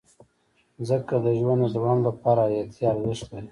مځکه 0.77 1.15
د 1.25 1.27
ژوند 1.39 1.61
د 1.65 1.67
دوام 1.75 1.99
لپاره 2.07 2.41
حیاتي 2.51 2.83
ارزښت 2.93 3.25
لري. 3.33 3.49